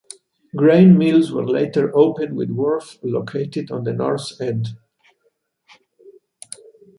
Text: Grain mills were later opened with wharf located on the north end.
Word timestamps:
Grain 0.55 0.97
mills 0.97 1.31
were 1.31 1.45
later 1.47 1.95
opened 1.95 2.35
with 2.35 2.49
wharf 2.49 2.97
located 3.03 3.69
on 3.69 3.83
the 3.83 3.93
north 3.93 4.31
end. 4.41 4.69